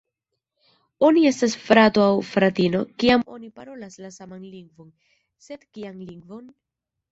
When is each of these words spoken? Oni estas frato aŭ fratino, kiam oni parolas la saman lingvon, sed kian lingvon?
Oni 1.09 1.25
estas 1.31 1.55
frato 1.65 2.05
aŭ 2.05 2.15
fratino, 2.29 2.81
kiam 3.05 3.27
oni 3.37 3.51
parolas 3.61 4.01
la 4.07 4.11
saman 4.17 4.43
lingvon, 4.57 4.91
sed 5.51 5.71
kian 5.79 6.05
lingvon? 6.11 6.45